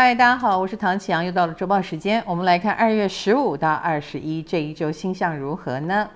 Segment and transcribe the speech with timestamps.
[0.00, 6.08] 嗨，大家好，我是唐启阳，又到了周报时间，我们来看二月十五到二十一这一周星象如何呢？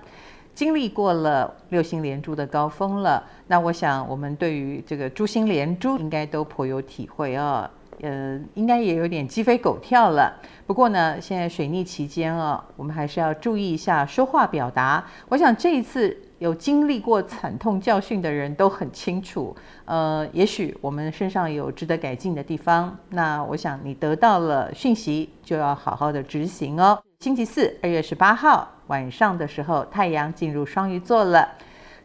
[0.55, 7.69] 经历过了六星连珠的高峰了，那我想我们对于这个珠星连珠应该都颇有体会哦，
[7.99, 10.33] 呃，应该也有点鸡飞狗跳了。
[10.65, 15.03] 不过呢，现在水逆期间哦，我们还是要注意一下说话表达。
[15.27, 16.17] 我想这一次。
[16.43, 22.93] 有经历过惨痛教训的人都很清楚，呃，也许我们身上有值得改进的地方。
[23.11, 27.01] 那我想你得到了讯息，就要好好的执行哦。
[27.21, 31.47] 星期四，二月十八号晚上的时候，太阳进入双鱼座了。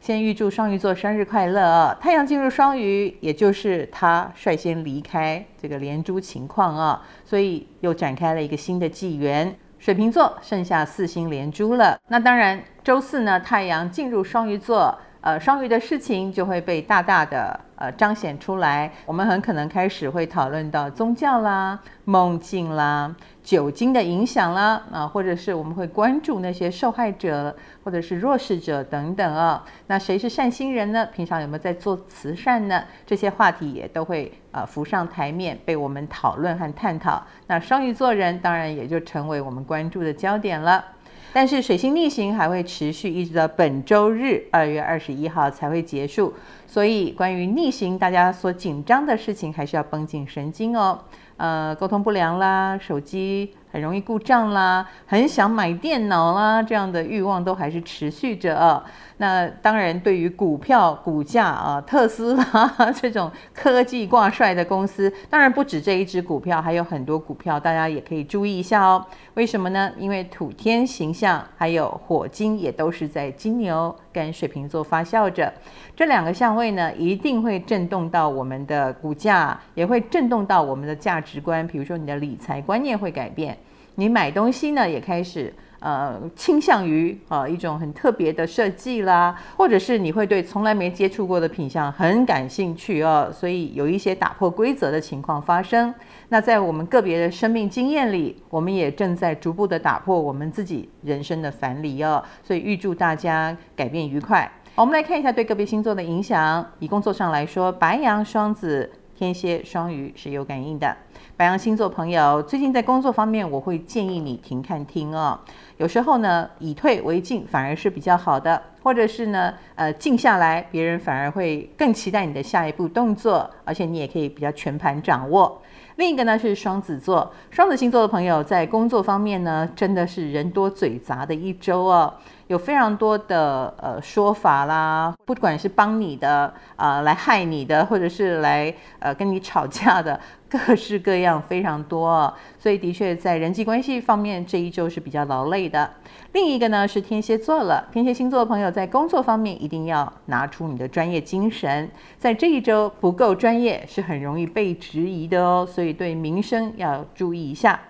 [0.00, 1.96] 先预祝双鱼座生日快乐哦！
[2.00, 9.52] 太阳进入双鱼，也就是他率先离开这个连珠情况啊，所以又展开了一个新的纪元。
[9.78, 18.92] 水瓶座剩下四星连珠了，那当然周四呢，太阳进入双鱼座，呃，双鱼的事情就会被大大的呃彰显出来。
[19.06, 23.14] 我们很可能开始会讨论到宗教啦、梦境啦。
[23.42, 29.64] 酒精的影响啦，啊，或者是我们会关注那些受害者，或者是弱势者等等啊。
[29.86, 31.06] 那谁是善心人呢？
[31.14, 32.84] 平常有没有在做慈善呢？
[33.06, 37.22] 这些话题也都会啊浮上台面，被我们讨论和探讨。
[37.46, 40.84] 那双鱼座人当然也就成为我们关注的焦点了。
[41.32, 46.32] 但是水星逆行还会持续一直到本周日二月二十一号才会结束，
[46.66, 50.98] 所以关于逆行，大家所紧张的事情还是要绷紧神经哦。
[51.36, 58.84] 呃，沟通不良啦，手机很容易故障啦，很想买电脑啦，这样的欲望都还是持续着啊。
[59.20, 69.04] 那当然，对于股票股价啊，特斯拉这种科技挂帅的公司，当然不止这一只股票，还有很多股票，大家也可以注意一下哦。
[69.34, 69.90] 为什么呢？
[69.98, 75.52] 因为土天形象还有火金也都是在金牛跟水瓶座发酵着，
[75.96, 81.66] 这两个相位呢，一定会震动到我们的股价，也会震动到我们的价值观。
[81.66, 83.58] 比如说，你的理财观念会改变，
[83.98, 85.52] 你买东西呢也开始。
[85.80, 95.94] 呃，倾向于、呃、一种很特别的设计啦，或者是你会对从来没接触过的品相很感兴趣哦，所以有一些打破规则的情况发生。
[96.30, 102.20] 那在我们个别的生命经验里，我们也正在逐步的打破我们自己人生的樊篱哦。
[102.42, 104.50] 所以预祝大家改变愉快。
[104.74, 106.66] 我们来看一下对个别星座的影响。
[106.80, 110.96] 以工作上来说，白羊、双子、天蝎、双鱼是有感应的。
[111.36, 115.38] 白羊星座朋友，最近在工作方面，我会建议你停看听哦。
[115.76, 125.60] 有时候呢，以退为进反而是比较好的，或者是呢，呃，静下来，别人反而会更期待你的下一步动作，而且你也可以比较全盘掌握。
[125.96, 132.12] 另一个呢是双子座，双子星座的朋友在工作方面呢，真的是人多嘴杂的一周哦。
[132.46, 140.18] 有非常多的呃说法啦，不管是帮你的啊、来害你的，或者是来呃跟你吵架的，
[140.48, 142.32] 各式各样非常多。
[142.58, 145.90] 所以的确在人际关系方面这一周是比较劳累的。
[146.32, 157.80] 另一个呢是天蝎座了，天蝎星座的朋友在工作方面一定要拿出你的专业精神，在这一周不够专业是很容易被质疑的哦，所以对名声要注意一下。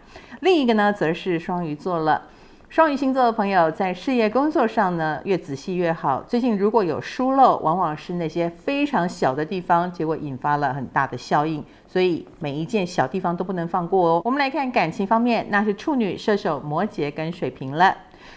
[0.40, 2.22] 另一个呢则是双鱼座了。
[2.70, 6.22] 双鱼星座的朋友在事业工作上呢，越仔细越好。
[6.28, 11.64] 最近如果有疏漏，往往是那些非常小的地方，结果引发了很大的效应。
[11.86, 14.22] 所以每一件小地方都不能放过哦。
[14.22, 17.96] 我们来看感情方面，那是处女、射手、摩羯跟水瓶了。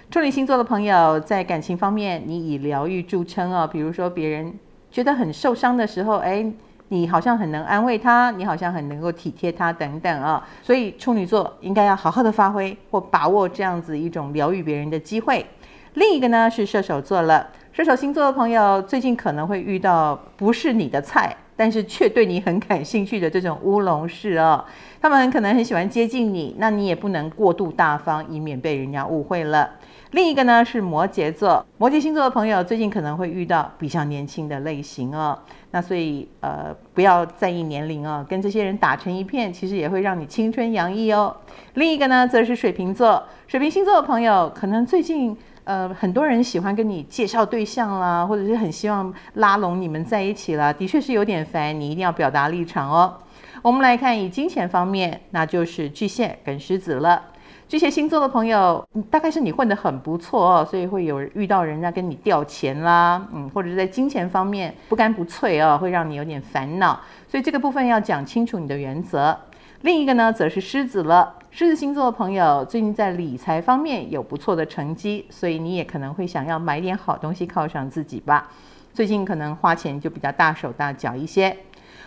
[0.10, 3.68] 处女星座的朋友在感情方面，你以疗愈著称哦。
[3.68, 4.58] 比如说别人
[4.90, 6.50] 觉得很受伤的时候，哎。
[6.92, 15.46] 你好像很能安慰他，你好像很能够体贴他等等啊，所以处女座应该要好好的发挥或把握这样子一种疗愈别人的机会。
[15.94, 24.64] 另一个呢是射手座了，射手星座的朋友最近可能会遇到不是你的菜，但是却对你很感兴趣的这种乌龙事哦。
[25.02, 29.70] 他们很可能很喜欢接近你，那你也不能过度大方，以免被人家误会了。
[30.12, 35.40] 另一个呢是摩羯座，摩羯星座的朋友最近可能会遇到比较年轻的类型哦，
[35.72, 41.34] 那所以呃不要在意年龄哦，跟这些人打成一片，其实也会让你青春洋溢哦。
[41.76, 53.14] 另一个呢则是水瓶座，水瓶星座的朋友可能最近呃很多人喜欢跟你介绍对象啦，或者是很希望拉拢你们在一起啦，的确是有点烦，你一定要表达立场哦。
[53.62, 57.22] 我们来看以金钱方面，那就是巨蟹跟狮子了。
[57.68, 67.00] 巨蟹星座的朋友，大概是你混得很不错哦，所以会有遇到人家跟你调钱啦，嗯，或者是在金钱方面不干不脆哦，会让你有点烦恼，
[67.30, 69.38] 所以这个部分要讲清楚你的原则。
[69.82, 71.38] 另一个呢，则是狮子了。
[71.50, 78.52] 狮子星座的朋友最近在理财方面有不错的成绩，所以你也可能会想要买点好东西犒赏自己吧。
[78.94, 81.58] 最近可能花钱就比较大手大脚一些。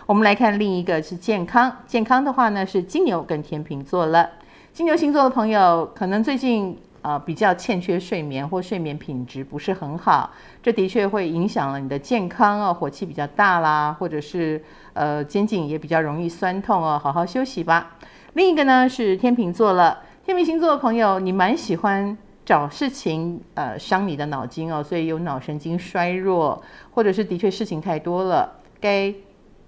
[0.05, 4.29] 我们来看另一个是健康，健康的话呢是金牛跟天秤座了。
[4.71, 10.31] 金牛星座的朋友可能最近呃比较欠缺睡眠或睡眠品质不是很好，
[10.63, 14.59] 这的确会影响了你的健康哦，火气比较大啦，或者是
[14.93, 17.95] 呃肩颈也比较容易酸痛哦，好好休息吧。
[18.33, 22.17] 另一个呢是天秤座了，天秤星座的朋友你蛮喜欢。
[22.45, 26.61] 找事情，呃，伤你的脑筋哦，所以有脑神经衰弱，
[26.91, 28.47] 或者是的确事情太多了，
[28.79, 29.11] 该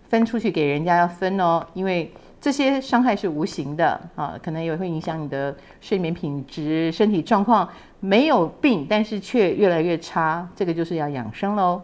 [0.08, 2.14] 分出去给人家要分哦，因为
[2.48, 7.68] 这些伤害是无形的啊，可能也会影响你的睡眠品质、身体状况，
[8.00, 11.82] 没有病，但是却越来越差，这个就是要养生喽。